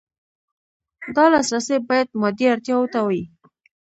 [1.15, 3.23] دا لاسرسی باید مادي اړتیاوو ته وي.